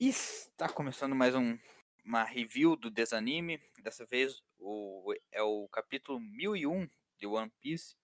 [0.00, 1.58] Está começando mais um,
[2.04, 3.60] uma review do Desanime.
[3.82, 7.96] Dessa vez o, é o capítulo 1001 de One Piece,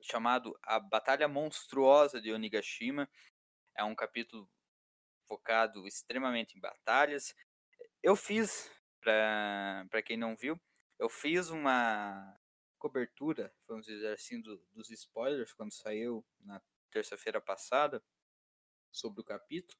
[0.00, 3.10] chamado A Batalha Monstruosa de Onigashima.
[3.76, 4.48] É um capítulo
[5.26, 7.34] focado extremamente em batalhas.
[8.00, 8.70] Eu fiz,
[9.00, 10.56] para quem não viu,
[10.96, 12.38] eu fiz uma
[12.78, 18.00] cobertura, vamos dizer assim, do, dos spoilers quando saiu na terça-feira passada
[18.92, 19.76] sobre o capítulo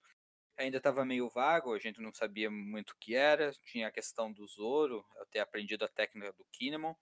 [0.56, 4.32] ainda estava meio vago, a gente não sabia muito o que era, tinha a questão
[4.32, 6.94] do Zoro, eu ter aprendido a técnica do Kinemon.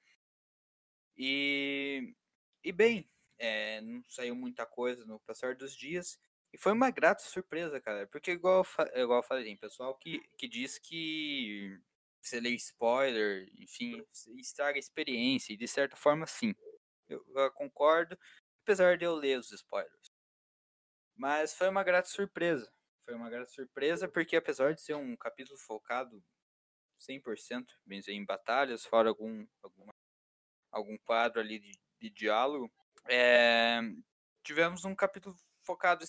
[1.16, 2.14] E,
[2.62, 6.18] e bem, é, não saiu muita coisa no passar dos dias.
[6.52, 8.06] E foi uma grata surpresa, cara.
[8.06, 11.78] Porque igual, igual eu falei, tem pessoal que, que diz que
[12.22, 14.04] você lê spoiler, enfim,
[14.38, 15.52] estraga a experiência.
[15.52, 16.54] E de certa forma, sim.
[17.08, 18.18] Eu, eu concordo,
[18.62, 20.12] apesar de eu ler os spoilers.
[21.16, 22.72] Mas foi uma grata surpresa.
[23.04, 26.24] Foi uma grande surpresa, porque apesar de ser um capítulo focado
[26.98, 29.92] 100%, bem dizer, em batalhas, fora algum, alguma,
[30.70, 32.72] algum quadro ali de, de diálogo,
[33.06, 33.80] é,
[34.42, 36.04] tivemos um capítulo focado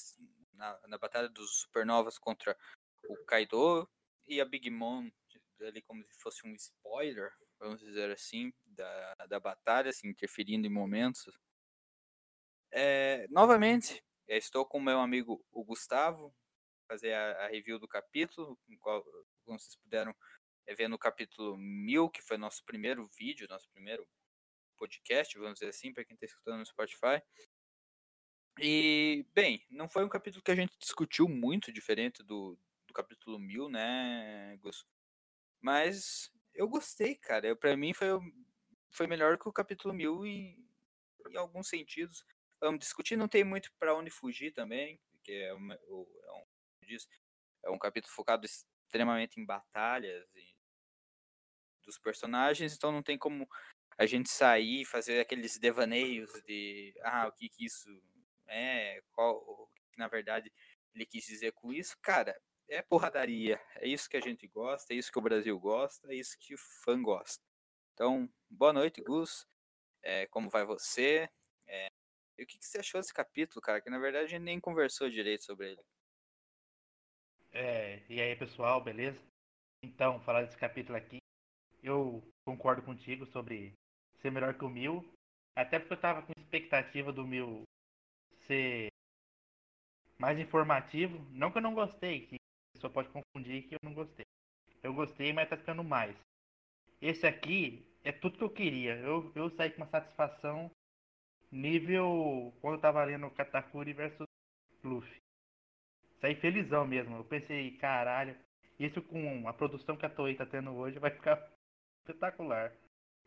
[0.54, 2.58] na, na batalha dos supernovas contra
[3.10, 3.90] o Kaido
[4.28, 5.10] e a Big Mom,
[5.62, 10.70] ali como se fosse um spoiler, vamos dizer assim, da, da batalha, assim, interferindo em
[10.70, 11.38] momentos.
[12.72, 16.36] É, novamente, estou com meu amigo o Gustavo,
[16.88, 19.04] fazer a, a review do capítulo, qual,
[19.44, 20.16] como vocês puderam
[20.68, 24.08] é, ver no capítulo 1000, que foi nosso primeiro vídeo, nosso primeiro
[24.78, 27.22] podcast, vamos dizer assim, para quem está escutando no Spotify.
[28.60, 33.38] E, bem, não foi um capítulo que a gente discutiu muito diferente do, do capítulo
[33.38, 34.86] 1000, né, Gus?
[35.62, 37.56] Mas eu gostei, cara.
[37.56, 38.08] Para mim foi,
[38.92, 40.70] foi melhor que o capítulo 1000 em,
[41.30, 42.24] em alguns sentidos.
[42.62, 46.46] Vamos discutir, não tem muito para onde fugir também, porque é, uma, é um
[46.86, 47.08] disso.
[47.64, 50.26] É um capítulo focado extremamente em batalhas
[51.84, 53.48] dos personagens, então não tem como
[53.98, 57.90] a gente sair e fazer aqueles devaneios de ah, o que que isso
[58.48, 60.52] é, qual, o que na verdade
[60.94, 61.98] ele quis dizer com isso.
[62.02, 63.62] Cara, é porradaria.
[63.76, 66.54] É isso que a gente gosta, é isso que o Brasil gosta, é isso que
[66.54, 67.44] o fã gosta.
[67.94, 69.48] Então, boa noite, Gus.
[70.02, 71.30] É, como vai você?
[71.68, 71.88] É,
[72.38, 73.82] e o que, que você achou desse capítulo, cara?
[73.82, 75.82] Que na verdade a gente nem conversou direito sobre ele.
[77.58, 79.18] É, e aí, pessoal, beleza?
[79.82, 81.20] Então, falar desse capítulo aqui,
[81.82, 83.74] eu concordo contigo sobre
[84.20, 85.06] ser melhor que o Mil,
[85.56, 87.64] até porque eu tava com expectativa do Mil
[88.46, 88.90] ser
[90.20, 91.18] mais informativo.
[91.32, 94.26] Não que eu não gostei, que a pessoa pode confundir que eu não gostei.
[94.84, 96.14] Eu gostei, mas tá ficando mais.
[97.02, 98.98] Esse aqui é tudo que eu queria.
[98.98, 100.70] Eu, eu saí com uma satisfação
[101.50, 104.28] nível quando eu tava lendo Katakuri versus
[104.84, 105.25] Luffy
[106.26, 107.18] saí felizão mesmo.
[107.18, 108.36] Eu pensei, caralho,
[108.80, 111.48] isso com a produção que a Toei tá tendo hoje vai ficar
[112.00, 112.74] espetacular.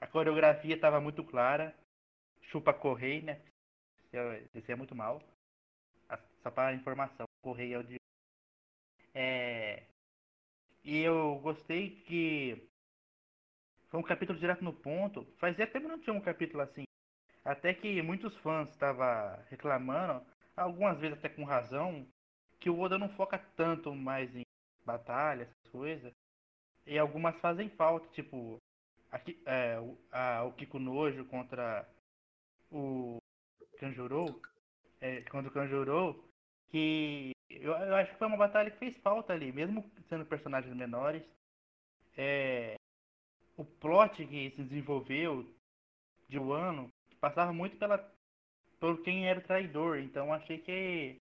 [0.00, 1.74] A coreografia tava muito clara.
[2.42, 3.42] Chupa Correia, né?
[4.54, 5.22] Esse é muito mal.
[6.42, 7.96] Só para informação, Correia é o de.
[9.14, 9.84] É...
[10.82, 12.68] E eu gostei que
[13.90, 15.24] foi um capítulo direto no ponto.
[15.38, 16.84] Fazia tempo que não tinha um capítulo assim.
[17.44, 20.24] Até que muitos fãs estavam reclamando,
[20.56, 22.06] algumas vezes até com razão,
[22.60, 24.44] que o Oda não foca tanto mais em
[24.84, 26.12] batalha, essas coisas.
[26.86, 28.58] E algumas fazem falta, tipo
[29.10, 29.76] aqui, é,
[30.10, 31.88] a, o Kiko Nojo contra
[32.70, 33.18] o
[33.78, 34.40] Kanjuro,
[35.00, 36.24] é, contra o Kanjuro,
[36.70, 40.74] que eu, eu, acho que foi uma batalha que fez falta ali, mesmo sendo personagens
[40.74, 41.22] menores.
[42.16, 42.74] É,
[43.56, 45.46] o plot que se desenvolveu
[46.28, 46.88] de um ano
[47.20, 47.98] passava muito pela
[48.80, 51.16] por quem era o traidor, então achei que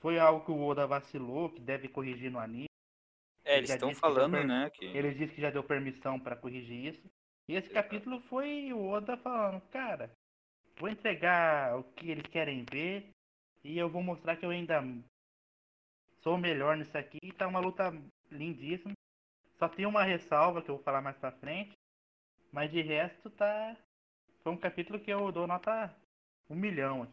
[0.00, 2.66] foi algo que o Oda vacilou, que deve corrigir no anime.
[3.44, 4.46] É, eles estão falando, per...
[4.46, 4.70] né?
[4.70, 4.86] Que...
[4.86, 7.10] Ele disse que já deu permissão para corrigir isso.
[7.48, 10.10] E esse capítulo foi o Oda falando, cara,
[10.76, 13.10] vou entregar o que eles querem ver
[13.62, 14.82] e eu vou mostrar que eu ainda
[16.22, 17.32] sou melhor nisso aqui.
[17.36, 17.92] Tá uma luta
[18.30, 18.92] lindíssima.
[19.58, 21.76] Só tem uma ressalva que eu vou falar mais pra frente.
[22.52, 23.76] Mas de resto tá.
[24.42, 25.94] Foi um capítulo que eu dou nota
[26.48, 27.06] um milhão.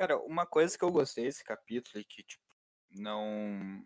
[0.00, 2.42] Cara, uma coisa que eu gostei desse capítulo e que, tipo,
[2.90, 3.84] não,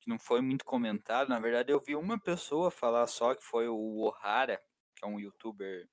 [0.00, 3.68] que não foi muito comentado, na verdade eu vi uma pessoa falar só, que foi
[3.68, 4.58] o Ohara,
[4.96, 5.86] que é um youtuber,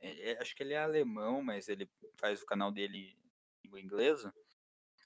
[0.00, 3.16] é, é, acho que ele é alemão, mas ele faz o canal dele
[3.72, 4.26] em inglês.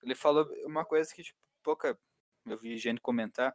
[0.03, 2.00] Ele falou uma coisa que, tipo, pouca,
[2.47, 3.55] eu vi gente comentar,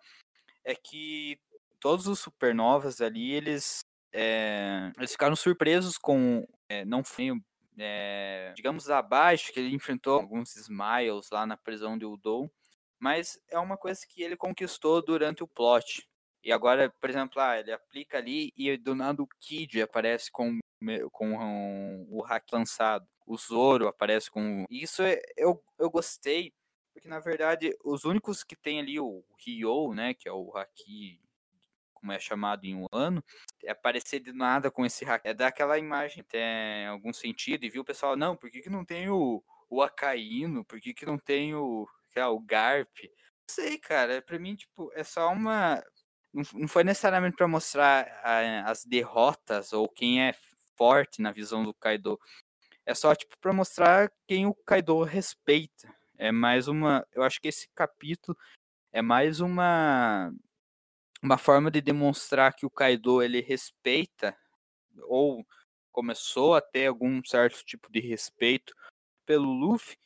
[0.64, 1.42] é que
[1.80, 3.80] todos os supernovas ali, eles,
[4.14, 7.32] é, eles ficaram surpresos com, é, não foi
[7.78, 12.50] é, digamos, abaixo, que ele enfrentou alguns Smiles lá na prisão de Udon,
[13.00, 16.08] mas é uma coisa que ele conquistou durante o plot.
[16.44, 20.60] E agora, por exemplo, ah, ele aplica ali e do nada o Kid aparece com,
[21.12, 23.08] com um, o hack lançado.
[23.26, 24.66] O Zoro aparece com.
[24.70, 26.54] Isso é, eu, eu gostei,
[26.94, 31.20] porque na verdade os únicos que tem ali o Ryo, né, que é o Haki
[32.08, 33.22] como é chamado em um ano,
[33.62, 35.26] é aparecer de nada com esse hack.
[35.26, 38.70] É dar aquela imagem, tem algum sentido, e viu o pessoal, não, por que, que
[38.70, 40.64] não tem o, o Acaíno?
[40.64, 42.96] Por que, que não tem o, lá, o Garp?
[43.04, 43.10] Não
[43.50, 45.84] sei, cara, pra mim, tipo, é só uma.
[46.34, 50.34] Não, foi necessariamente para mostrar a, as derrotas ou quem é
[50.78, 52.18] forte na visão do Kaido.
[52.86, 55.94] É só, tipo, pra mostrar quem o Kaido respeita.
[56.18, 57.06] É mais uma.
[57.14, 58.38] Eu acho que esse capítulo
[58.94, 60.32] é mais uma
[61.22, 64.38] uma forma de demonstrar que o Kaido ele respeita
[65.04, 65.46] ou
[65.92, 68.74] começou a ter algum certo tipo de respeito
[69.26, 69.98] pelo Luffy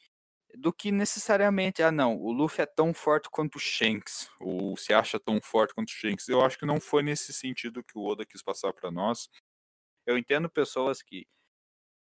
[0.55, 4.93] do que necessariamente, ah não, o Luffy é tão forte quanto o Shanks, ou se
[4.93, 6.27] acha tão forte quanto o Shanks.
[6.27, 9.29] Eu acho que não foi nesse sentido que o Oda quis passar para nós.
[10.05, 11.25] Eu entendo pessoas que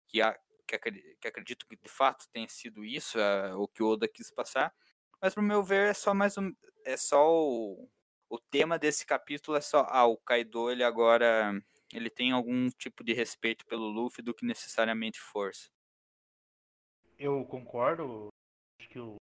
[0.08, 0.20] que,
[0.68, 0.78] que,
[1.20, 4.74] que acreditam que de fato tenha sido isso uh, o que o Oda quis passar,
[5.22, 6.54] mas pro meu ver é só mais um,
[6.86, 7.90] é só o,
[8.34, 11.54] o tema desse capítulo é só, ah, o Kaido ele agora
[11.94, 15.70] ele tem algum tipo de respeito pelo Luffy do que necessariamente força.
[17.20, 18.30] Eu concordo.
[18.80, 19.18] Acho que, o,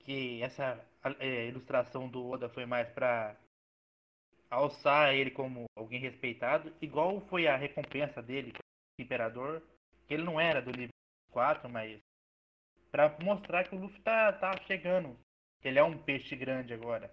[0.00, 0.86] que essa
[1.18, 3.40] é, ilustração do Oda foi mais para
[4.50, 8.52] alçar ele como alguém respeitado, igual foi a recompensa dele,
[9.00, 9.62] Imperador,
[10.06, 10.90] que ele não era do nível
[11.30, 11.98] 4, mas
[12.92, 15.18] para mostrar que o Luffy tá, tá chegando,
[15.62, 17.10] que ele é um peixe grande agora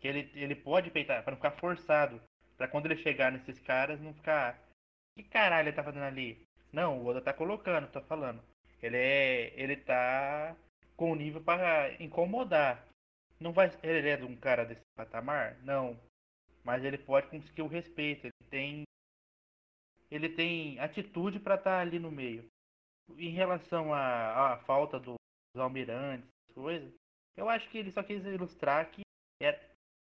[0.00, 2.20] que ele, ele pode peitar, para não ficar forçado.
[2.56, 4.58] para quando ele chegar nesses caras, não ficar.
[5.16, 6.42] Que caralho ele tá fazendo ali?
[6.72, 8.42] Não, o Oda tá colocando, tá falando.
[8.82, 9.52] Ele é.
[9.60, 10.56] Ele tá
[10.96, 12.86] com nível para incomodar.
[13.38, 13.70] Não vai.
[13.82, 15.56] Ele é de um cara desse patamar?
[15.62, 15.98] Não.
[16.64, 18.26] Mas ele pode conseguir o respeito.
[18.26, 18.82] Ele tem.
[20.10, 22.46] Ele tem atitude para estar tá ali no meio.
[23.16, 25.16] Em relação à, à falta dos
[25.56, 26.92] almirantes, coisas,
[27.36, 29.02] eu acho que ele só quis ilustrar que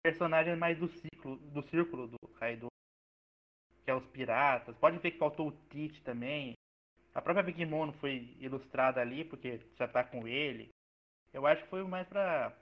[0.02, 2.66] personagens mais do ciclo, do círculo do Kaido,
[3.84, 4.76] que é os piratas.
[4.76, 6.54] Pode ver que faltou o Tite também.
[7.14, 10.70] A própria Big Mom foi ilustrada ali, porque já tá com ele.
[11.32, 12.56] Eu acho que foi mais para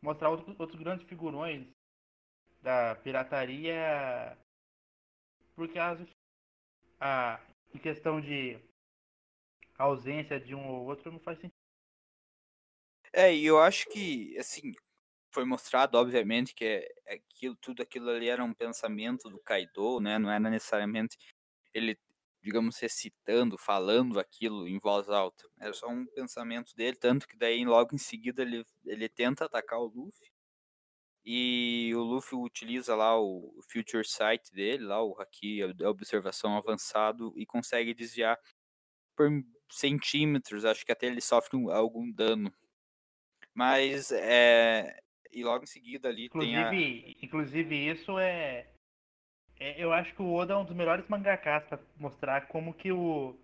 [0.00, 1.66] mostrar outros, outros grandes figurões
[2.62, 4.36] da pirataria.
[5.54, 5.98] Porque as,
[7.00, 7.40] a,
[7.74, 8.58] em questão de
[9.76, 11.52] ausência de um ou outro não faz sentido.
[13.12, 14.74] É, e eu acho que, assim,
[15.30, 20.00] foi mostrado, obviamente, que é, é aquilo, tudo aquilo ali era um pensamento do Kaido,
[20.00, 20.18] né?
[20.18, 21.16] Não era necessariamente
[21.74, 21.98] ele,
[22.42, 25.48] digamos, recitando, falando aquilo em voz alta.
[25.60, 29.78] Era só um pensamento dele, tanto que daí logo em seguida ele, ele tenta atacar
[29.80, 30.28] o Luffy.
[31.24, 37.34] E o Luffy utiliza lá o Future Sight dele, lá o Haki, a observação avançado,
[37.36, 38.38] e consegue desviar
[39.14, 39.28] por
[39.70, 42.52] centímetros, acho que até ele sofre algum dano.
[43.52, 44.98] Mas é,
[45.32, 47.24] e logo em seguida ali inclusive, tem a...
[47.24, 48.66] Inclusive isso é...
[49.58, 49.82] é...
[49.82, 53.38] Eu acho que o Oda é um dos melhores mangakas para mostrar como que o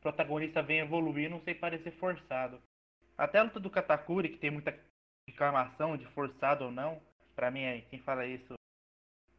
[0.00, 2.60] protagonista vem evoluindo sem parecer forçado.
[3.16, 4.78] Até a luta do Katakuri, que tem muita
[5.28, 7.00] reclamação de forçado ou não,
[7.34, 8.54] para mim, quem fala isso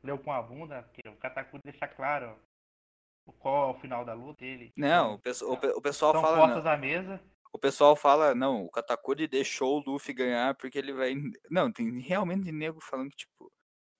[0.03, 2.37] leu com a bunda, porque o Katakuri deixa claro
[3.39, 4.71] qual é o final da luta dele.
[4.75, 6.37] Não, o, pessoal, o pessoal são fala.
[6.37, 10.93] Postas à mesa o pessoal fala, não, o Katakuri deixou o Luffy ganhar porque ele
[10.93, 11.15] vai.
[11.49, 13.51] Não, tem realmente nego falando que, tipo.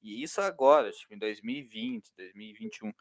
[0.02, 2.94] E isso agora, tipo, em 2020, 2021.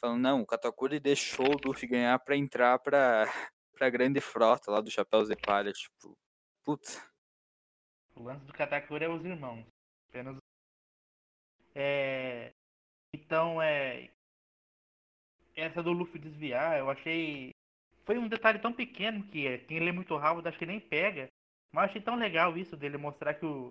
[0.00, 3.24] Falando, não, o Katakuri deixou o Luffy ganhar pra entrar pra,
[3.74, 6.16] pra grande frota lá do Chapéu de Palha, tipo.
[6.64, 7.02] Putz.
[8.14, 9.66] O lance do Katakuri é os irmãos.
[10.08, 10.36] Apenas.
[11.74, 12.52] É.
[13.12, 14.10] Então, é.
[15.56, 17.52] Essa do Luffy desviar, eu achei
[18.08, 21.28] foi um detalhe tão pequeno que é, quem lê muito rápido acho que nem pega.
[21.70, 23.70] Mas achei tão legal isso dele mostrar que o,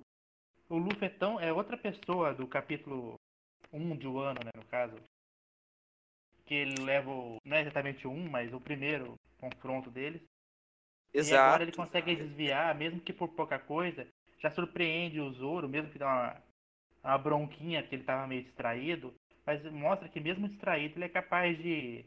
[0.69, 1.39] o Luffy é tão.
[1.39, 3.19] é outra pessoa do capítulo
[3.73, 4.95] 1 de Wano, né, no caso.
[6.45, 7.09] Que ele leva.
[7.09, 10.21] O, não é exatamente 1, mas o primeiro confronto deles.
[11.11, 11.33] Exato.
[11.33, 14.07] E agora ele consegue desviar, mesmo que por pouca coisa.
[14.37, 16.43] Já surpreende o Zoro, mesmo que dá uma,
[17.03, 19.15] uma bronquinha que ele tava meio distraído.
[19.43, 22.05] Mas mostra que mesmo distraído ele é capaz de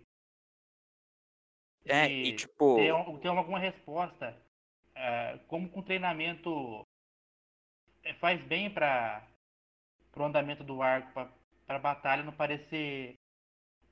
[1.87, 2.77] é, e tipo.
[2.77, 4.37] Ter, ter alguma resposta.
[4.95, 6.85] É, como com treinamento
[8.03, 9.27] é, faz bem para
[10.17, 13.15] o andamento do arco, para a batalha não parecer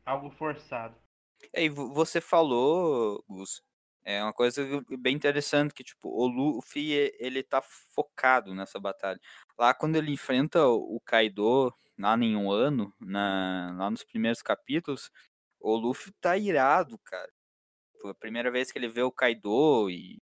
[0.05, 0.95] algo forçado.
[1.53, 3.63] É, e vo- você falou, Gus,
[4.05, 4.63] é uma coisa
[4.99, 9.21] bem interessante que tipo, o Luffy e- ele tá focado nessa batalha.
[9.59, 14.43] Lá quando ele enfrenta o o Kaido lá em um ano, na, lá nos primeiros
[14.43, 15.11] capítulos,
[15.61, 17.31] o Luffy tá irado, cara.
[18.05, 20.19] A primeira vez que ele vê o Kaido e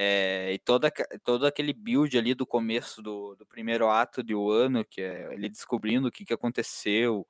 [0.00, 0.92] é, e toda,
[1.24, 5.48] todo aquele build ali do começo do, do primeiro ato de Wano, que é ele
[5.48, 7.26] descobrindo o que, que aconteceu,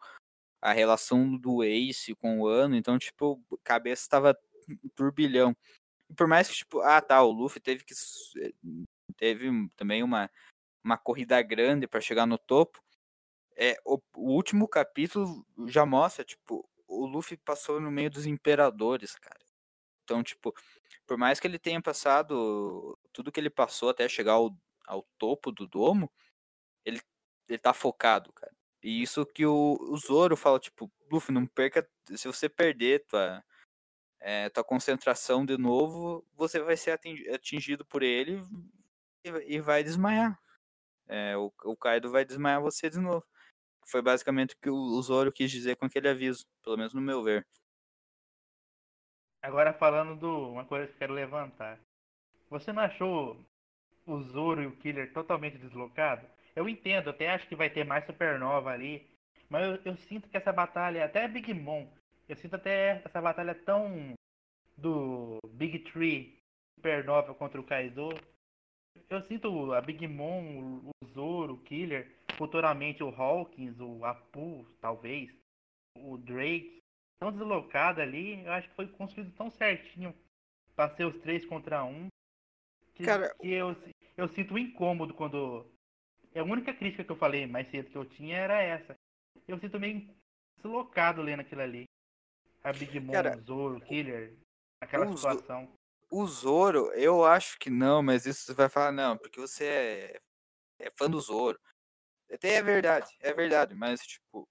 [0.61, 4.39] a relação do Ace com o Wano, então, tipo, cabeça estava
[4.95, 5.57] turbilhão.
[6.15, 7.95] Por mais que, tipo, ah, tá, o Luffy teve que.
[9.17, 10.31] Teve também uma,
[10.85, 12.83] uma corrida grande para chegar no topo.
[13.57, 19.15] É, o, o último capítulo já mostra, tipo, o Luffy passou no meio dos imperadores,
[19.17, 19.48] cara.
[20.09, 20.55] Então, tipo,
[21.07, 25.53] por mais que ele tenha passado tudo que ele passou até chegar ao, ao topo
[25.53, 26.11] do domo,
[26.85, 27.01] ele,
[27.49, 28.53] ele tá focado, cara.
[28.83, 31.89] E isso que o, o Zoro fala, tipo, Luffy, não perca.
[32.17, 33.45] Se você perder tua,
[34.21, 38.43] é, tua concentração de novo, você vai ser atingi- atingido por ele
[39.25, 40.41] e, vai- e vai desmaiar.
[41.09, 43.25] É, o, o Kaido vai desmaiar você de novo.
[43.87, 47.01] Foi basicamente o que o, o Zoro quis dizer com aquele aviso, pelo menos no
[47.03, 47.47] meu ver.
[49.43, 51.79] Agora falando do uma coisa que eu quero levantar.
[52.51, 53.37] Você não achou
[54.07, 56.27] o Zoro e o Killer totalmente deslocado?
[56.57, 59.07] Eu entendo, até acho que vai ter mais supernova ali,
[59.49, 61.87] mas eu, eu sinto que essa batalha, até Big Mom,
[62.29, 64.13] eu sinto até essa batalha tão
[64.77, 66.39] do Big Tree
[66.79, 68.09] supernova contra o Kaido.
[69.09, 75.31] Eu sinto a Big Mom, o Zoro, o Killer, futuramente o Hawkins, o Apu, talvez,
[75.97, 76.83] o Drake,
[77.19, 80.15] tão deslocado ali, eu acho que foi construído tão certinho
[80.75, 82.09] pra ser os três contra um.
[82.95, 83.77] Que, Cara, que eu,
[84.17, 85.67] eu sinto incômodo quando.
[86.35, 88.95] A única crítica que eu falei mais cedo que eu tinha era essa.
[89.47, 90.09] Eu sinto meio
[90.57, 91.85] deslocado lendo aquilo ali.
[92.63, 94.37] A Big Mom, Cara, o Zoro, o Killer,
[94.81, 95.73] aquela o situação.
[96.11, 100.21] O Zoro, eu acho que não, mas isso você vai falar, não, porque você é,
[100.79, 101.59] é fã do Zoro.
[102.31, 104.47] Até é verdade, é verdade, mas tipo,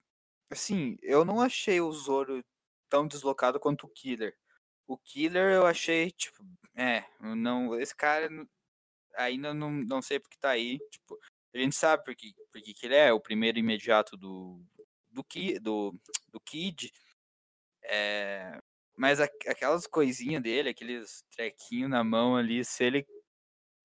[0.50, 2.42] assim, eu não achei o Zoro
[2.90, 4.36] tão deslocado quanto o Killer.
[4.88, 6.44] O Killer eu achei, tipo,
[6.76, 8.30] é, não, esse cara
[9.16, 11.20] ainda não, não sei porque tá aí, tipo,
[11.54, 14.62] a gente sabe porque, porque que ele é o primeiro imediato do,
[15.12, 15.26] do,
[15.62, 15.94] do,
[16.30, 16.92] do Kid,
[17.84, 18.60] é,
[18.96, 23.06] mas a- aquelas coisinhas dele, aqueles trequinhos na mão ali, se ele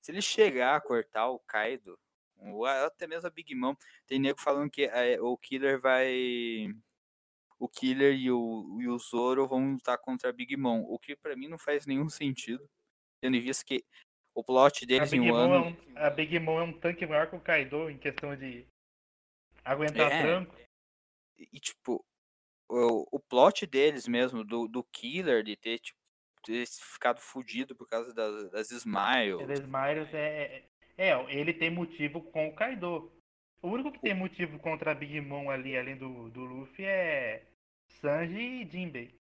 [0.03, 1.99] se ele chegar a cortar o Kaido,
[2.39, 3.75] ou a- até mesmo a Big Mom,
[4.07, 6.69] tem nego falando que é, o Killer vai
[7.63, 11.15] o Killer e o, e o Zoro vão lutar contra a Big Mom, o que
[11.15, 12.69] pra mim não faz nenhum sentido,
[13.21, 13.85] tendo em vista que
[14.35, 17.07] o plot deles em um Mom é ano um, a Big Mom é um tanque
[17.07, 18.67] maior que o Kaido em questão de
[19.65, 20.23] aguentar É.
[20.23, 20.57] tranco.
[21.39, 22.05] e tipo
[22.69, 26.01] o, o plot deles mesmo do, do Killer de ter tipo
[26.45, 29.41] ter ficado fudido por causa das, das Smiles.
[29.41, 30.67] Eles Miles é,
[30.99, 31.11] é.
[31.11, 33.13] É, ele tem motivo com o Kaido.
[33.63, 37.47] O único que tem motivo contra a Big Mom ali, além do, do Luffy, é
[38.01, 39.21] Sanji e Jinbei.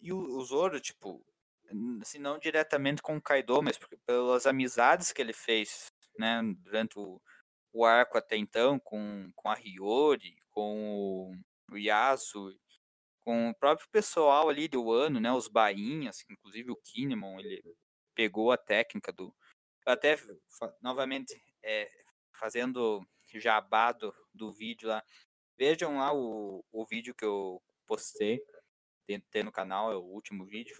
[0.00, 1.24] E o, o Zoro, tipo,
[1.70, 6.98] n- assim, não diretamente com o Kaido, mas pelas amizades que ele fez, né, durante
[6.98, 7.20] o,
[7.72, 11.32] o arco até então, com, com a Hiyori, com
[11.70, 11.78] o, o
[13.20, 17.62] com o próprio pessoal ali do ano, né, os bainhas, inclusive o Kinemon, ele
[18.14, 19.34] pegou a técnica do...
[19.86, 20.16] Até,
[20.82, 21.90] novamente, é,
[22.32, 25.02] fazendo jabá do, do vídeo lá,
[25.58, 28.42] vejam lá o, o vídeo que eu postei,
[29.06, 30.76] tem, tem no canal, é o último vídeo.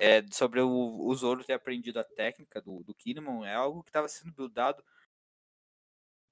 [0.00, 3.90] É sobre o, o Zoro ter aprendido a técnica do, do Kinemon, é algo que
[3.90, 4.82] estava sendo buildado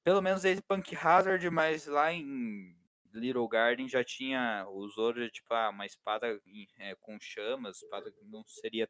[0.09, 2.75] pelo menos desde Punk Hazard, mas lá em
[3.13, 6.41] Little Garden já tinha o Zoro, tipo, ah, uma espada
[6.79, 8.89] é, com chamas, espada que não seria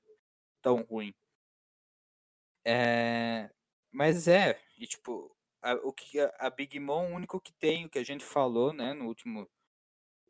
[0.63, 1.13] tão ruim.
[2.65, 3.51] É,
[3.91, 5.37] mas é, e tipo,
[5.73, 8.25] a, o que a, a Big Mom, o único que tem, o que a gente
[8.25, 9.49] falou, né, no último,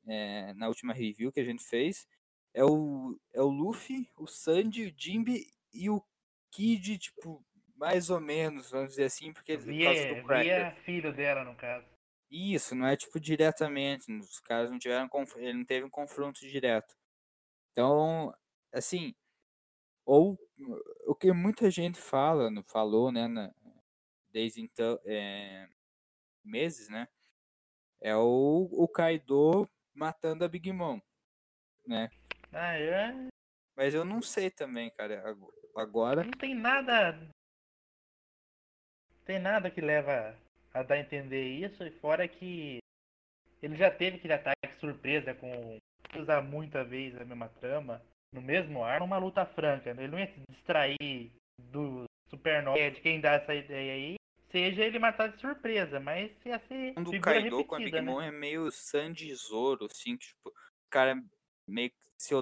[0.07, 2.07] é, na última review que a gente fez,
[2.55, 6.03] é o, é o Luffy, o Sandy, o Jimby e o
[6.51, 7.45] Kid, tipo,
[7.77, 11.87] mais ou menos, vamos dizer assim, porque por causa Via, filho dela, no caso.
[12.31, 16.95] Isso, não é tipo diretamente, os caras não tiveram, ele não teve um confronto direto.
[17.73, 18.35] Então,
[18.73, 19.15] assim,
[20.05, 20.39] ou
[21.07, 23.55] o que muita gente fala, falou, né, na-
[24.31, 25.69] desde então, é,
[26.45, 27.09] meses, né,
[28.01, 31.01] é o, o Kaido matando a Big Mom,
[31.87, 32.11] né?
[32.53, 33.13] Ah, é?
[33.77, 37.19] Mas eu não sei também, cara, ago- agora, Não tem nada.
[39.25, 40.37] Tem nada que leva
[40.73, 42.79] a dar a entender isso, e fora que
[43.63, 45.79] ele já teve aquele ataque surpresa com
[46.19, 49.93] usar muita vez a mesma trama, no mesmo ar, uma luta franca.
[49.93, 50.05] Né?
[50.05, 54.15] Ele não ia se distrair do Supernova, de quem dá essa ideia aí,
[54.51, 56.95] seja ele matar de surpresa, mas ia ser.
[56.95, 58.01] Quando o figura Kaido com a Big né?
[58.03, 61.23] Mom é meio Sandy Zoro, assim, que, tipo, o cara
[61.67, 62.35] meio que se,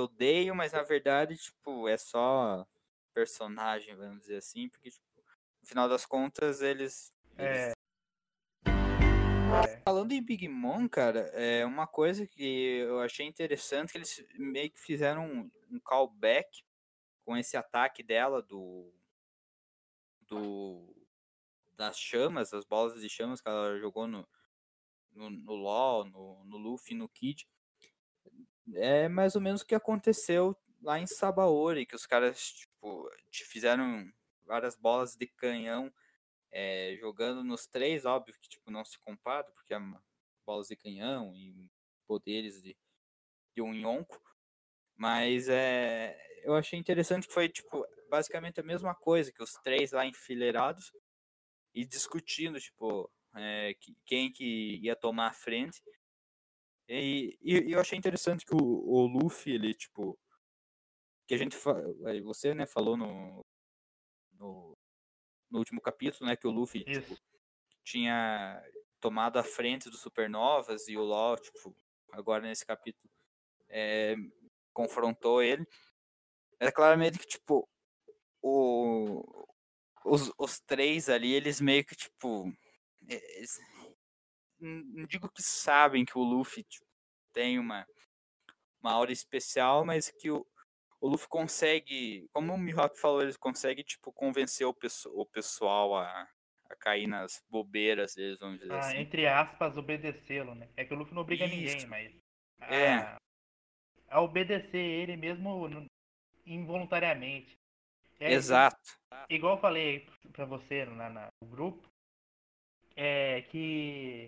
[0.00, 2.66] odeia, mas na verdade, tipo, é só
[3.14, 5.04] personagem, vamos dizer assim, porque, tipo,
[5.62, 7.12] no final das contas, eles.
[7.38, 7.74] eles- É,
[9.84, 14.70] Falando em Big Mom, cara, é uma coisa que eu achei interessante que eles meio
[14.70, 16.64] que fizeram um, um callback
[17.24, 18.92] com esse ataque dela do.
[20.22, 21.03] do
[21.76, 24.26] das chamas, as bolas de chamas que ela jogou no,
[25.12, 27.48] no, no LoL, no, no Luffy, no Kid.
[28.74, 33.44] É mais ou menos o que aconteceu lá em Sabaori, que os caras, tipo, te
[33.44, 34.10] fizeram
[34.44, 35.92] várias bolas de canhão
[36.52, 39.78] é, jogando nos três, óbvio que tipo, não se compara, porque é
[40.46, 41.68] bolas de canhão e
[42.06, 42.76] poderes de,
[43.54, 44.20] de um Yonko.
[44.96, 49.90] Mas é, eu achei interessante que foi tipo, basicamente a mesma coisa, que os três
[49.92, 50.92] lá enfileirados
[51.74, 55.82] e discutindo, tipo, é, que- quem que ia tomar a frente.
[56.88, 60.18] E, e- eu achei interessante que o, o Luffy, ele, tipo,
[61.26, 61.56] que a gente,
[62.22, 63.44] você, né, falou no,
[64.32, 64.76] no,
[65.50, 67.16] no último capítulo, né, que o Luffy, tipo,
[67.82, 68.62] tinha
[69.00, 71.74] tomado a frente dos supernovas e o LoL, tipo,
[72.12, 73.10] agora nesse capítulo,
[73.68, 74.14] é,
[74.72, 75.66] confrontou ele.
[76.60, 77.68] É claramente que, tipo,
[78.42, 79.46] o,
[80.04, 82.52] os, os três ali, eles meio que, tipo,
[83.08, 83.58] eles-
[84.60, 86.86] não digo que sabem que o Luffy tipo,
[87.32, 87.86] tem uma,
[88.80, 90.46] uma aura especial, mas que o,
[91.00, 95.96] o Luffy consegue, como o Mihawk falou, ele consegue, tipo, convencer o, pesso- o pessoal
[95.96, 96.28] a,
[96.70, 98.98] a cair nas bobeiras deles, vamos dizer Ah, assim.
[98.98, 100.68] entre aspas, obedecê-lo, né?
[100.76, 101.88] É que o Luffy não obriga ninguém, Isso.
[101.88, 102.12] mas.
[102.60, 102.94] É.
[102.94, 103.16] A,
[104.08, 105.68] a obedecer ele mesmo
[106.46, 107.58] involuntariamente.
[108.20, 108.76] É, Exato.
[109.28, 111.88] igual eu falei pra você na, na- no grupo,
[112.96, 114.26] é que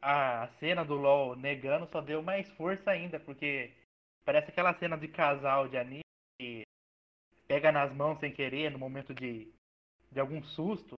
[0.00, 3.72] a cena do LoL negando só deu mais força ainda, porque
[4.24, 6.00] parece aquela cena de casal de anime
[6.40, 6.62] que
[7.46, 9.52] pega nas mãos sem querer no momento de,
[10.10, 10.94] de algum susto,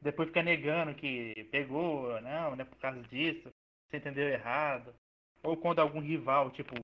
[0.00, 3.48] depois fica negando que pegou, não, não é por causa disso,
[3.88, 4.94] você entendeu errado.
[5.42, 6.74] Ou quando algum rival, tipo,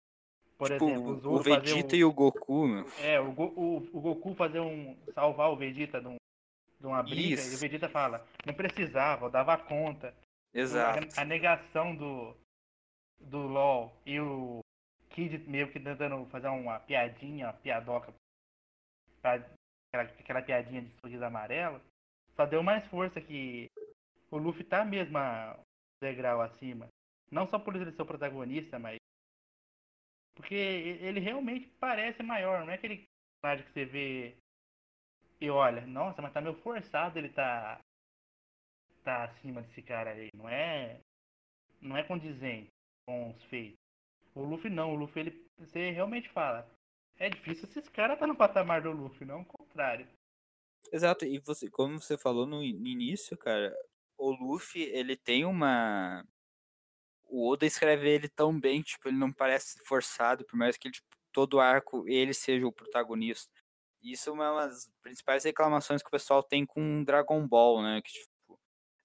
[0.62, 2.87] por tipo, exemplo, o o Vegeta o- e o Goku, meu.
[3.01, 4.96] é, o, Go- o, o Goku fazer um.
[5.14, 6.16] salvar o Vegeta de, um-
[6.81, 7.59] de uma briga, e o Isso.
[7.61, 10.14] Vegeta fala, não precisava, eu dava conta.
[10.55, 11.07] Exato.
[11.18, 12.37] A, a negação do,
[13.20, 14.61] do LOL e o
[15.11, 18.12] Kid meio que tentando fazer uma piadinha, uma piadoca,
[19.20, 19.35] pra,
[19.92, 21.81] aquela, aquela piadinha de sorriso amarelo,
[22.37, 23.66] só deu mais força que
[24.31, 25.62] o Luffy tá mesmo a um
[26.01, 26.88] degrau acima.
[27.31, 28.96] Não só por ele ser o protagonista, mas
[30.35, 33.05] porque ele realmente parece maior, não é aquele
[33.40, 34.37] personagem que você vê
[35.40, 37.81] e olha, nossa, mas tá meio forçado ele tá
[39.03, 41.01] tá acima desse cara aí, não é
[41.81, 42.68] não é condizente
[43.07, 43.77] com os feitos.
[44.35, 46.68] O Luffy não, o Luffy ele você realmente fala,
[47.18, 50.07] é difícil esses caras tá no patamar do Luffy, não o contrário.
[50.92, 53.75] Exato, e você, como você falou no início, cara,
[54.18, 56.25] o Luffy, ele tem uma.
[57.35, 60.92] O Oda escreve ele tão bem, tipo, ele não parece forçado, por mais que ele,
[60.92, 63.51] tipo, todo arco ele seja o protagonista.
[64.03, 68.03] Isso é uma das principais reclamações que o pessoal tem com Dragon Ball, né?
[68.03, 68.59] Que, tipo,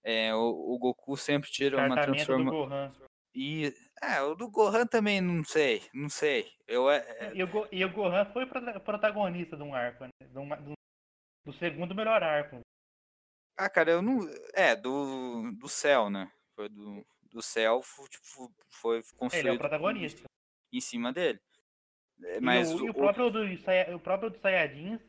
[0.04, 2.94] é, o, o Goku sempre tira uma transformação.
[3.34, 3.74] E.
[4.02, 6.52] É, o do Gohan também, não sei, não sei.
[6.68, 10.04] Eu, é, é, E o, Go- e o Gohan foi prota- protagonista de um arco,
[10.04, 10.10] né?
[10.28, 10.74] De uma- do,
[11.46, 12.60] do segundo melhor arco.
[13.58, 14.20] Ah, cara, eu não.
[14.54, 16.32] É, do, do céu, né?
[16.56, 20.24] Foi do, do céu, tipo, foi construído Ele é o protagonista.
[20.72, 21.40] em cima dele.
[22.24, 23.40] É, E Mas o, e o o- próprio do
[23.96, 25.00] o próprio do Saiyajins,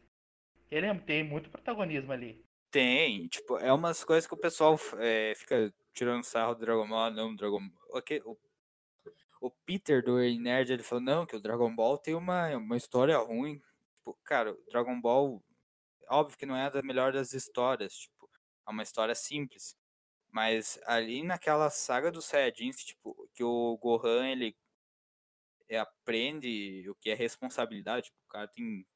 [0.71, 2.45] ele é, tem muito protagonismo ali.
[2.71, 7.11] tem, tipo, é umas coisas que o pessoal é, fica tirando sarro do Dragon Ball,
[7.11, 7.99] não, Dragon Ball.
[7.99, 8.37] ok, O,
[9.41, 13.17] o Peter do Nerd, ele falou, não, que o Dragon Ball tem uma, uma história
[13.19, 13.59] ruim.
[13.99, 15.43] Tipo, cara, o Dragon Ball,
[16.11, 18.29] óbvio que não é a melhor das histórias, tipo,
[18.67, 19.75] é uma história simples.
[20.31, 24.57] Mas ali naquela saga dos Saiyajins, tipo, que o Gohan, ele
[25.69, 28.87] é, aprende o que é responsabilidade, tipo, o cara tem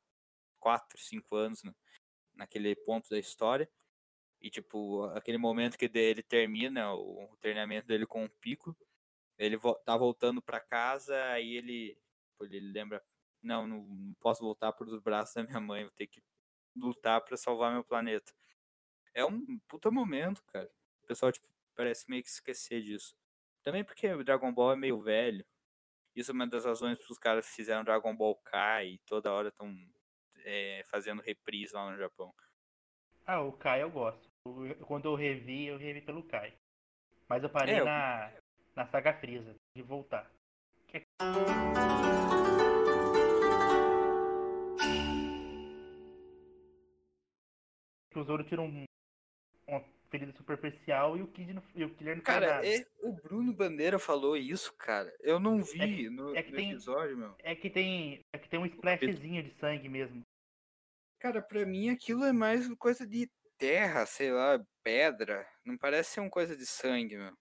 [0.60, 1.74] 4, 5 anos né,
[2.34, 3.68] naquele ponto da história.
[4.40, 8.76] E, tipo, aquele momento que ele termina o, treinamento dele com o Pico,
[9.38, 11.96] ele tá voltando pra casa, aí ele,
[12.30, 13.02] tipo, ele lembra,
[13.42, 16.22] não, não, posso voltar para os braços da minha mãe, vou ter que
[16.76, 18.32] lutar pra salvar meu planeta.
[19.14, 20.70] É um puta momento, cara.
[21.02, 23.14] O pessoal, tipo, parece meio que esquecer disso.
[23.62, 25.44] Também porque o Dragon Ball é meio velho.
[26.14, 29.48] Isso é uma das razões que os caras fizeram Dragon Ball Kai e toda hora
[29.48, 29.74] estão
[30.44, 32.34] é, fazendo reprise lá no Japão.
[33.24, 34.28] Ah, o Kai eu gosto.
[34.86, 36.52] Quando eu revi, eu revi pelo Kai.
[37.28, 38.32] Mas eu parei É, eu- na,
[38.74, 40.30] na saga Freeza, de voltar.
[40.88, 41.06] Que-
[48.10, 48.84] Que o Zoro tira um,
[49.66, 49.80] uma
[50.12, 53.98] ferida superficial e o Kid não, e o Killer não Cara, é- o Bruno Bandeira
[53.98, 55.10] falou isso, cara.
[55.20, 57.34] Eu não vi no, é que no tem- episódio, meu.
[57.38, 60.22] É que tem, é que tem um splashzinho de sangue mesmo.
[61.18, 65.48] Cara, pra mim aquilo é mais coisa de terra, sei lá, pedra.
[65.64, 67.32] Não parece ser uma coisa de sangue, meu.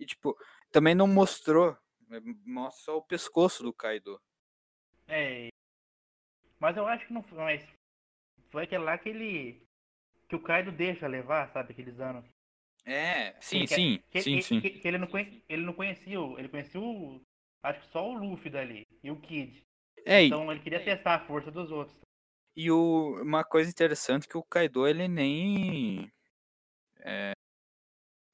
[0.00, 0.34] E tipo,
[0.70, 1.76] também não mostrou.
[2.10, 4.18] é, Mostra só o pescoço do Kaido.
[5.06, 5.48] É.
[6.58, 7.36] Mas eu acho que não foi.
[7.38, 7.68] Mas
[8.50, 9.62] foi aquele lá que ele.
[10.32, 11.72] Que o Kaido deixa levar, sabe?
[11.72, 12.24] Aqueles anos.
[12.86, 14.60] É, sim, sim, Que, sim, que- sim.
[14.62, 16.38] que- que ele, não conhe- ele não conhecia o.
[16.38, 17.20] Ele conhecia o.
[17.62, 18.86] Acho que só o Luffy dali.
[19.04, 19.62] E o Kid.
[20.06, 22.00] É, Então ele queria testar a força dos outros.
[22.56, 26.10] e o, uma coisa interessante é que o Kaido, ele nem...
[27.00, 27.32] é,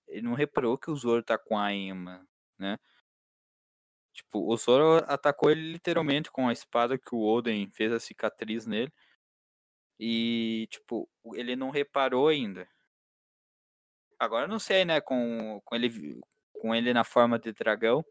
[0.06, 2.24] ele não reparou que o Zoro tá com a Ema,
[2.56, 2.78] né?
[4.12, 8.66] Tipo, o Zoro atacou ele literalmente com a espada que o Oden fez a cicatriz
[8.66, 8.92] nele.
[9.98, 12.68] E, tipo, ele não reparou ainda.
[14.18, 16.20] Agora eu não sei, né, com, com, ele,
[16.52, 18.04] com ele na forma de dragão.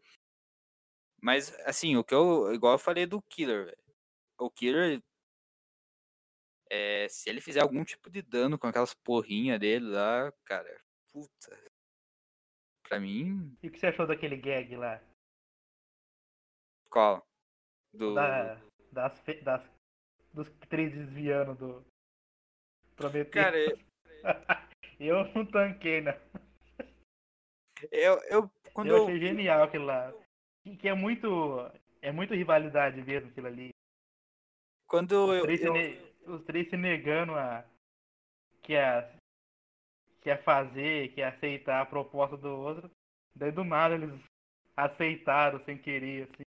[1.20, 2.52] Mas, assim, o que eu.
[2.52, 3.78] Igual eu falei do Killer, velho.
[4.38, 5.02] O Killer.
[6.70, 10.80] é, se ele fizer algum tipo de dano com aquelas porrinhas dele lá, cara.
[11.12, 11.58] Puta.
[12.82, 13.56] Pra mim.
[13.62, 15.02] E o que você achou daquele gag lá?
[16.90, 17.26] Qual?
[17.92, 18.14] Do.
[18.14, 18.60] Da,
[18.92, 19.77] das, das,
[20.32, 21.86] dos três desviando do.
[22.96, 23.30] Prometeu.
[23.42, 23.78] Cara, eu,
[24.98, 26.14] eu não tanquei, não.
[27.92, 30.12] eu, eu- quando eu eu, achei genial aquilo lá.
[30.62, 31.28] Que, que é muito.
[32.00, 33.70] É muito rivalidade mesmo aquilo ali.
[34.86, 37.64] quando Os eu, três, eu- ne- os três se negando a.
[38.62, 39.08] Que a.
[40.20, 42.90] Que a fazer, que a aceitar a proposta do outro.
[43.34, 44.10] Daí do nada eles
[44.76, 46.47] aceitaram sem querer, assim.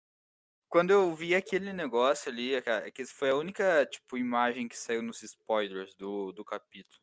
[0.69, 5.03] Quando eu vi aquele negócio ali, cara, que foi a única, tipo, imagem que saiu
[5.03, 7.01] nos spoilers do, do capítulo.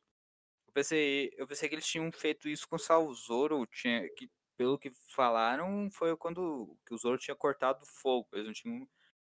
[0.68, 4.78] Eu pensei, eu pensei que eles tinham feito isso com o Zoro, tinha, que, pelo
[4.78, 8.28] que falaram, foi quando que o Zoro tinha cortado o fogo.
[8.34, 8.88] Eles não tinham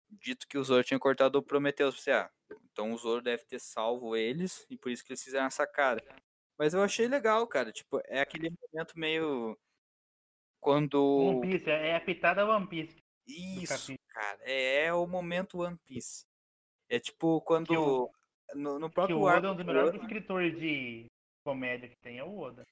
[0.10, 1.94] dito que o Zoro tinha cortado o Prometheus.
[1.94, 2.32] Eu pensei, ah,
[2.72, 6.04] então o Zoro deve ter salvo eles, e por isso que eles fizeram essa cara.
[6.58, 9.58] Mas eu achei legal, cara, tipo, é aquele momento meio...
[10.60, 10.98] Quando...
[11.04, 12.96] One Piece, é é a pitada One Piece.
[13.28, 13.94] Isso.
[14.14, 16.26] Cara, é o momento One Piece.
[16.90, 18.12] É tipo quando o-
[18.56, 21.06] no, no Que próprio o Oda é um dos do melhores escritores de
[21.44, 22.64] comédia que tem, é o Oda.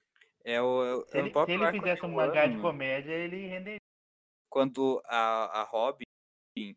[0.46, 3.48] é o, é Se é ele, no se ele fizesse um mangá de comédia, ele
[3.48, 3.80] renderia.
[4.50, 6.04] quando a, a Robin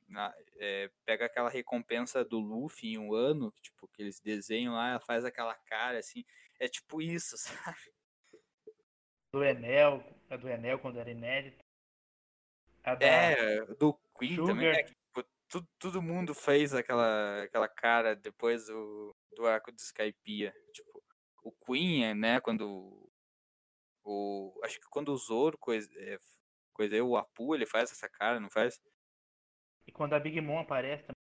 [0.09, 4.75] na- é, pega aquela recompensa do Luffy em um ano, que, tipo, que eles desenham
[4.75, 6.25] lá, ela faz aquela cara assim,
[6.61, 7.37] é tipo isso,
[7.77, 7.93] sabe?
[9.33, 11.64] Do Enel, a do Enel quando era inédita.
[12.85, 14.75] A da, É, do Queen também, Sugar.
[14.79, 19.79] é, que, tipo, tu- todo mundo fez aquela, aquela cara depois do, do arco do
[19.79, 20.53] Skypiea.
[20.73, 21.03] Tipo,
[21.43, 23.09] o Queen, né, quando
[24.05, 24.61] o...
[24.63, 26.19] Acho que quando o Zoro coisa, é,
[26.75, 28.79] coisa o Apu, ele faz essa cara, não faz?
[29.87, 31.15] E quando a Big Mom aparece também.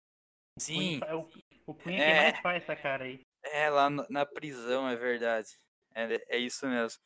[0.57, 1.29] o Queen Sim, fa- o,
[1.67, 2.13] o Queen é É.
[2.15, 3.21] quem mais faz essa cara aí.
[3.43, 5.59] é lá no- na prisão, é verdade.
[5.95, 7.03] É, é isso mesmo.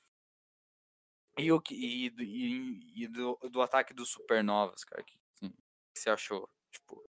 [1.38, 5.52] E, o, e, do- e, e do, do ataque dos supernovas, cara, que, que
[5.92, 6.48] você achou?
[6.70, 7.04] Tipo,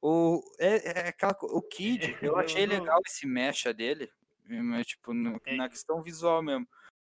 [0.00, 4.10] o, é, é aquela, o Kid, eu achei não- legal esse mecha dele,
[4.44, 6.66] mas, tipo, no- na questão visual mesmo.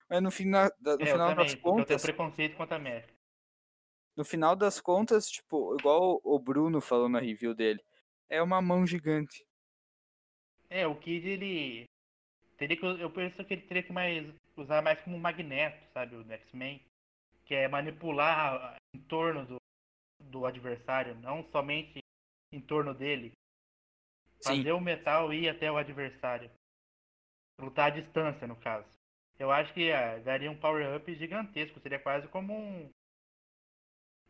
[0.10, 2.76] Mas no, fina, no É, eu final também, das porque eu tenho contas, preconceito contra
[2.76, 3.14] a América.
[4.16, 7.84] no final das contas, tipo, igual o Bruno falou na review dele,
[8.30, 9.46] é uma mão gigante.
[10.70, 11.86] É, o Kid ele.
[12.58, 16.16] Teria que, eu penso que ele teria que mais, usar mais como um magneto, sabe?
[16.16, 16.82] O X-Men.
[17.46, 19.58] Que é manipular em torno do,
[20.20, 22.00] do adversário, não somente
[22.52, 23.34] em torno dele.
[24.40, 26.50] Sim, Fazer o metal ir até o adversário.
[27.60, 28.88] Lutar à distância, no caso.
[29.38, 31.80] Eu acho que ah, daria um power-up gigantesco.
[31.80, 32.90] Seria quase como um.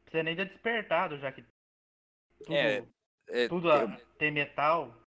[0.07, 1.43] Você nem ter despertado, já que
[2.39, 2.85] tudo, É,
[3.29, 5.04] é, tudo tem- a- tem metal.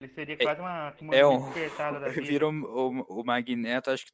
[0.00, 1.44] Ele seria É- quase uma, uma É um.
[1.44, 2.26] despertada da vida.
[2.26, 4.12] Virou o, o Magneto, acho que.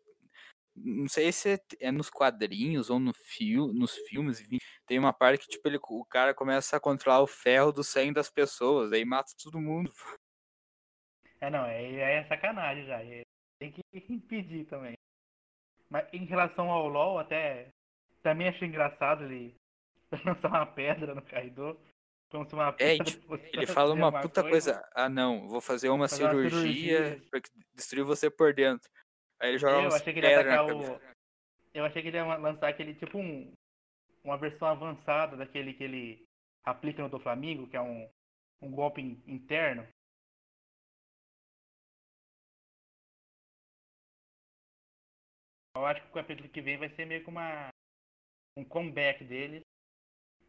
[0.77, 4.59] Não sei se é, é nos quadrinhos ou no fio, nos filmes, enfim.
[4.87, 8.15] Tem uma parte que, tipo, ele, o cara começa a controlar o ferro do sangue
[8.15, 9.91] das pessoas, aí mata todo mundo.
[11.43, 13.03] É, não, é, é sacanagem já.
[13.03, 13.23] é-
[13.59, 13.81] tem que
[14.13, 14.95] impedir também.
[15.89, 17.69] Mas em relação ao LoL, até
[18.23, 19.55] também achei engraçado ele
[20.25, 21.81] lançar uma pedra no Kaido.
[22.31, 24.75] Como se uma É, tipo, Ele fala uma puta coisa.
[24.75, 24.91] coisa.
[24.95, 27.31] Ah, não, vou fazer uma Fazer uma cirurgia cirurgia.
[27.31, 27.41] pra
[27.75, 28.89] destruir você por dentro.
[29.41, 31.01] Aí ele joga Eu umas achei que ele ia o.
[31.73, 33.53] Eu achei que ele ia lançar aquele tipo um.
[34.23, 36.27] Uma versão avançada daquele que ele
[36.63, 38.09] aplica no do Flamengo, que é um,
[38.61, 39.87] um golpe in- interno.
[45.77, 47.69] Eu acho que o capítulo que vem vai ser meio que uma.
[48.57, 49.63] um comeback deles.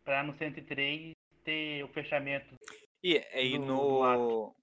[0.04, 2.58] Pra no 103 ter o fechamento.
[3.04, 4.56] E aí do- do no.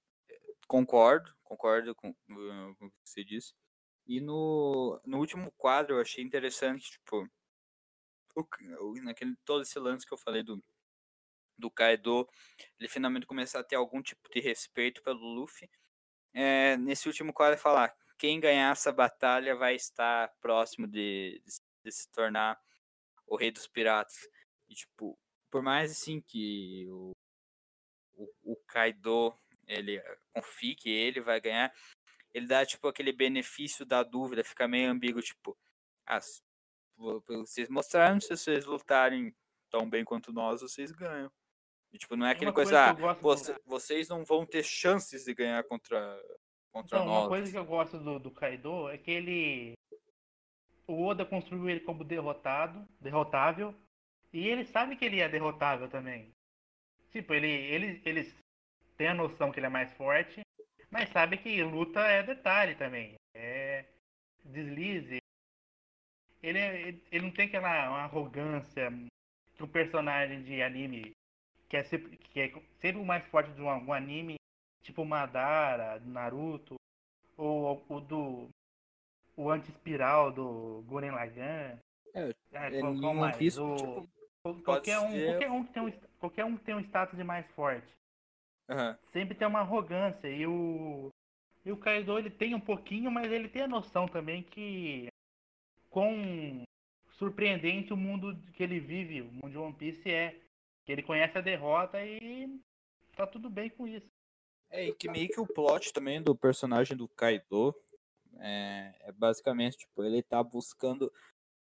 [0.66, 3.54] Concordo, concordo com, com o que você disse.
[4.06, 7.26] E no, no último quadro eu achei interessante, tipo,
[8.34, 10.62] o, naquele, todo esse lance que eu falei do,
[11.56, 12.28] do Kaido,
[12.78, 15.68] ele finalmente começar a ter algum tipo de respeito pelo Luffy.
[16.32, 21.52] É, nesse último quadro falar, quem ganhar essa batalha vai estar próximo de, de,
[21.84, 22.60] de se tornar
[23.26, 24.28] o rei dos piratas.
[24.68, 25.18] E tipo,
[25.50, 27.12] por mais assim que o,
[28.14, 29.34] o, o Kaido
[29.66, 30.02] ele
[30.34, 31.72] confie que ele vai ganhar,
[32.32, 35.56] ele dá tipo aquele benefício da dúvida, fica meio ambíguo, tipo,
[36.06, 36.18] ah,
[37.26, 39.34] vocês mostraram, se vocês lutarem
[39.70, 41.30] tão bem quanto nós, vocês ganham.
[41.92, 44.44] E, tipo, não é aquele uma coisa, coisa ah, gosto do- você- vocês não vão
[44.44, 46.20] ter chances de ganhar contra,
[46.70, 47.28] contra Então, uma nós.
[47.28, 49.72] coisa que eu gosto do, do Kaido é que ele.
[50.86, 53.74] O Oda construiu ele como derrotado, derrotável.
[54.32, 56.30] E ele sabe que ele é derrotável também.
[57.10, 58.34] Tipo, ele, ele, eles
[58.96, 60.40] têm a noção que ele é mais forte,
[60.90, 63.14] mas sabe que luta é detalhe também.
[63.34, 63.84] É
[64.44, 65.18] deslize.
[66.42, 67.70] Ele, é- ele, ele não tem aquela
[68.04, 68.90] arrogância
[69.54, 71.12] que um personagem de anime
[71.68, 74.36] que é sempre, que é sempre o mais forte de um, algum anime,
[74.82, 76.76] tipo Madara, Naruto,
[77.36, 78.48] ou o do
[79.36, 81.78] o anti-espiral do Guren Lagann.
[82.14, 83.36] É, é, qual One mais?
[83.36, 84.08] Piece, O- tipo,
[84.54, 87.24] qualquer, um, ser- qualquer, um que tem um, qualquer um que tem um status de
[87.24, 87.88] mais forte.
[88.68, 88.98] aham.
[89.12, 90.28] Sempre tem uma arrogância.
[90.28, 91.10] E o,
[91.64, 95.08] e o Kaido ele tem um pouquinho, mas ele tem a noção também que
[95.90, 96.62] quão
[97.12, 100.40] surpreendente o mundo que ele vive, o mundo de One Piece é.
[100.84, 102.58] Que ele conhece a derrota e
[103.14, 104.06] tá tudo bem com isso.
[104.70, 107.74] É, e que meio que o plot também do personagem do Kaido
[108.38, 111.12] é, é basicamente, tipo, ele tá buscando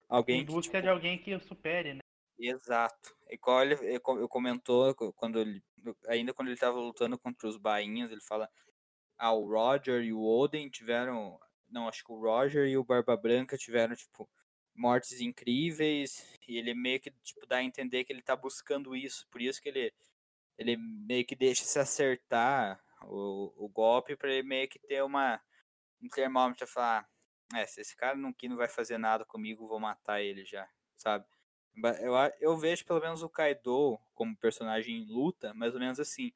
[0.09, 2.02] alguém Em que, busca tipo, de alguém que o supere, né?
[2.44, 3.14] Exato.
[3.31, 5.62] E qual ele, co- ele comentou co- quando ele,
[6.09, 8.48] ainda quando ele estava lutando contra os bainhas, ele fala:
[9.18, 13.16] "Ah, o Roger e o Oden tiveram, não, acho que o Roger e o Barba
[13.16, 14.28] Branca tiveram tipo
[14.74, 19.26] mortes incríveis", e ele meio que tipo dá a entender que ele tá buscando isso,
[19.31, 19.92] por isso que ele
[20.59, 25.40] ele meio que deixa se acertar o, o golpe para ele meio que ter uma
[26.02, 27.09] um termômetro falar,
[27.55, 30.68] é, se esse cara não, aqui não vai fazer nada comigo, vou matar ele já,
[30.96, 31.26] sabe?
[32.01, 36.33] Eu, eu vejo pelo menos o Kaido como personagem em luta, mais ou menos assim.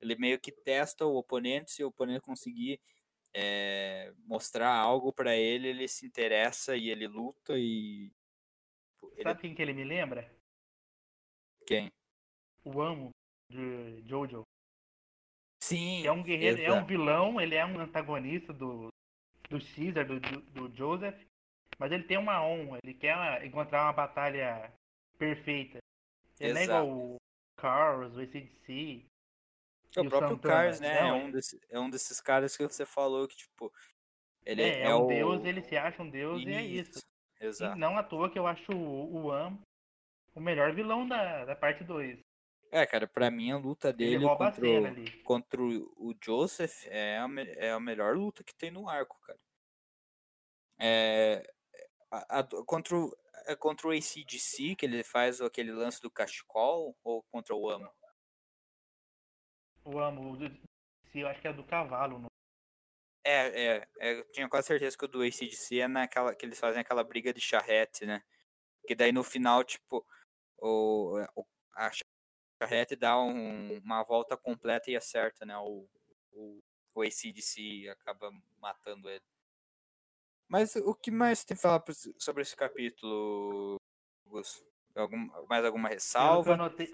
[0.00, 2.80] Ele meio que testa o oponente, se o oponente conseguir
[3.34, 8.10] é, mostrar algo pra ele, ele se interessa e ele luta e.
[8.98, 10.34] pô, Ele, Sabe quem que ele me lembra?
[11.66, 11.92] quem?
[12.64, 13.10] O Amo
[13.48, 14.42] de Jojo.
[15.62, 16.86] Sim, é um guerreiro, é um exato.
[16.86, 18.88] vilão, ele é um antagonista do,
[19.48, 21.20] do Caesar, do, do Joseph,
[21.80, 24.70] mas ele tem uma honra, ele quer encontrar uma batalha
[25.16, 25.78] perfeita.
[26.38, 27.16] Ele não é igual o
[27.56, 29.06] Carlos, o ACDC.
[29.96, 30.54] É e o próprio Santana.
[30.54, 30.98] Cars, né?
[30.98, 33.72] É Não, um, desse- é um desses caras que você falou que, tipo,
[34.44, 35.08] ele é, é, é um o...
[35.08, 37.00] deus, ele se acha um deus e é isso.
[37.40, 37.78] E Exato.
[37.78, 39.58] não à toa que eu acho o, o Am
[40.34, 42.18] o melhor vilão da, da parte 2.
[42.70, 47.26] É, cara, pra mim a luta Ele dele contra, o, contra o Joseph é a,
[47.56, 49.38] é a melhor luta que tem no arco, cara.
[50.78, 51.50] É,
[52.10, 56.96] a- a contra, o, é contra o ACDC, que ele faz aquele lance do cachecol,
[57.04, 57.90] ou contra o Amo?
[59.84, 60.36] O Amo,
[61.14, 62.18] eu acho que é do cavalo.
[62.18, 62.26] No,
[63.24, 66.58] É, é, é, eu tinha quase certeza que o do ACDC é naquela que eles
[66.58, 68.22] fazem aquela briga de charrete, né?
[68.86, 70.06] Que daí no final, tipo,
[70.58, 71.90] o, o- a
[72.62, 75.56] charrete dá um- uma volta completa e acerta, né?
[75.58, 75.88] O,
[76.32, 76.62] o,
[76.94, 79.24] o ACDC acaba matando ele.
[80.50, 81.82] Mas o que mais tem que falar
[82.18, 83.76] sobre esse capítulo,
[84.26, 84.64] Gus?
[84.96, 86.54] Algum, mais alguma pelo, que ressalva?
[86.54, 86.92] anotei,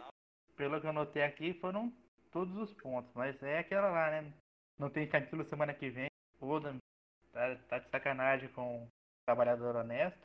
[0.54, 1.90] pelo que eu anotei aqui, foram
[2.30, 3.10] todos os pontos.
[3.14, 4.32] Mas é aquela lá, né?
[4.78, 6.08] Não tem capítulo semana que vem.
[6.38, 6.76] Oda
[7.32, 8.88] tá, tá de sacanagem com o
[9.26, 10.20] trabalhador honesto.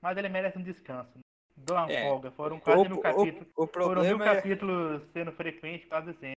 [0.00, 1.10] Mas ele merece um descanso.
[1.16, 1.20] né?
[1.56, 2.30] Dou uma É, folga.
[2.30, 3.48] Foram quase mil O, capítulos.
[3.56, 4.34] o, o Foram mil é...
[4.36, 6.34] capítulos sendo frequente, quase sempre.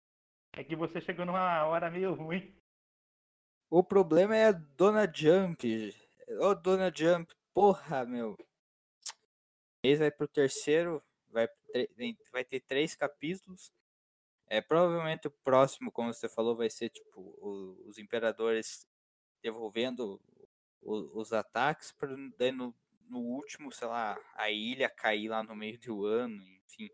[0.57, 2.55] É que você chegou numa hora meio ruim.
[3.69, 5.93] O problema é a Dona Jump.
[6.31, 8.37] Ô, Dona Jump, porra, meu.
[9.83, 11.49] Mês vai pro terceiro vai,
[12.33, 13.73] vai ter três capítulos.
[14.49, 18.87] É, provavelmente o próximo, como você falou, vai ser tipo o, os imperadores
[19.43, 20.21] devolvendo
[20.83, 22.75] o, os ataques, para daí no,
[23.09, 26.91] no último, sei lá, a ilha cair lá no meio do ano, enfim.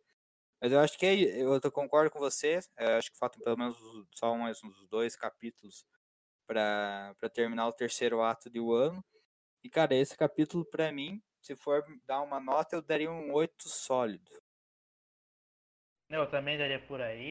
[0.60, 2.60] Mas eu acho que é, eu concordo com você.
[2.78, 3.76] Eu acho que faltam pelo menos
[4.12, 5.84] só mais uns dois capítulos
[6.46, 9.04] para terminar o terceiro ato de ano.
[9.64, 13.66] E, cara, esse capítulo, para mim, se for dar uma nota, eu daria um 8
[13.66, 14.30] sólido.
[16.10, 17.28] Eu também daria por aí.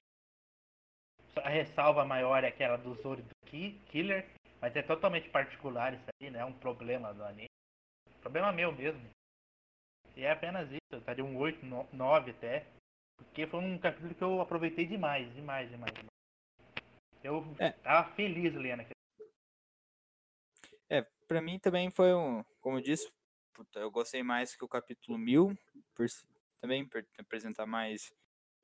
[1.36, 4.28] A ressalva maior é aquela do Zoro do Killer,
[4.60, 6.40] mas é totalmente particular isso aí, né?
[6.40, 7.50] É um problema do anime.
[8.22, 9.08] Problema meu mesmo.
[10.16, 12.66] E é apenas isso, eu daria um 8, 9 até.
[13.16, 15.94] Porque foi um capítulo que eu aproveitei demais, demais, demais.
[15.94, 16.14] demais.
[17.24, 17.72] Eu é.
[17.72, 18.93] tava feliz lendo aquilo.
[21.28, 23.12] Pra mim também foi um, como eu disse,
[23.76, 25.58] eu gostei mais que o capítulo 1000,
[25.96, 26.08] por,
[26.60, 28.14] também por apresentar mais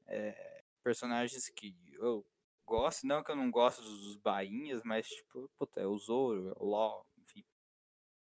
[0.08, 2.26] é, personagens que eu
[2.66, 6.54] gosto, não que eu não gosto dos bainhas, mas tipo, puta, é o Zoro, é
[6.58, 7.44] o Law, enfim.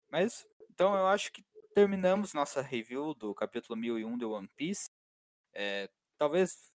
[0.10, 4.90] Mas, então eu acho que terminamos nossa review do capítulo 1001 de One Piece.
[5.54, 6.74] É, talvez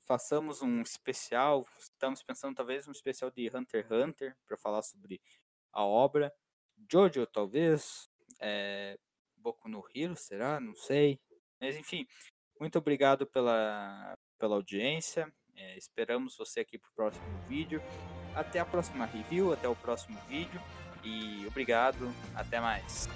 [0.00, 5.20] façamos um especial, estamos pensando talvez um especial de Hunter x Hunter para falar sobre
[5.72, 6.34] a obra.
[6.90, 8.08] Jojo talvez,
[8.40, 8.98] é,
[9.36, 10.60] Boku no Hero, será?
[10.60, 11.20] Não sei.
[11.60, 12.06] Mas enfim,
[12.60, 15.32] muito obrigado pela, pela audiência.
[15.54, 17.82] É, esperamos você aqui para o próximo vídeo.
[18.34, 20.60] Até a próxima review, até o próximo vídeo.
[21.02, 23.08] E obrigado, até mais.